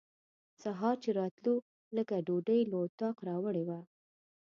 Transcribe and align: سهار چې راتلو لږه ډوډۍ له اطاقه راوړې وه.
سهار 0.63 0.95
چې 1.03 1.09
راتلو 1.19 1.53
لږه 1.95 2.17
ډوډۍ 2.27 2.59
له 2.71 2.77
اطاقه 2.87 3.23
راوړې 3.29 3.63
وه. 3.67 3.79